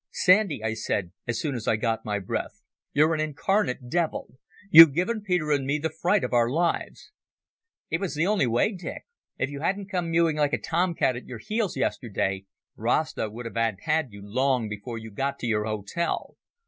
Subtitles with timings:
[0.09, 4.33] "Sandy," I said, as soon as I got my breath, "you're an incarnate devil.
[4.71, 7.11] You've given Peter and me the fright of our lives."
[7.91, 9.05] "It was the only way, Dick.
[9.37, 12.45] If I hadn't come mewing like a tom cat at your heels yesterday,
[12.75, 16.35] Rasta would have had you long before you got to your hotel.